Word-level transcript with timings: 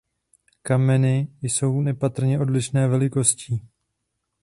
Kameny 0.61 1.27
jsou 1.41 1.81
nepatrně 1.81 2.39
odlišné 2.39 2.87
velikostí. 2.87 3.67